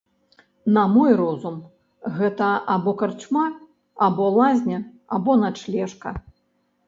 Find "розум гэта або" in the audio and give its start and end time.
1.19-2.91